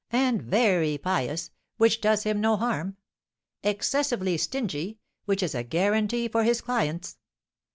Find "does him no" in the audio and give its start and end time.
2.01-2.57